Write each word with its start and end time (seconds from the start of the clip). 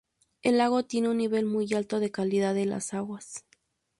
El 0.41 0.57
lago 0.57 0.81
tiene 0.83 1.09
un 1.09 1.17
nivel 1.17 1.45
muy 1.45 1.71
alto 1.75 1.99
de 1.99 2.09
calidad 2.09 2.55
de 2.55 2.65
las 2.65 2.95
aguas. 2.95 3.45